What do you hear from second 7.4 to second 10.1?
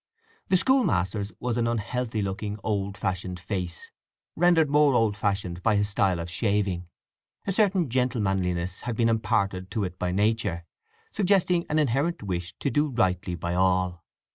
A certain gentlemanliness had been imparted to it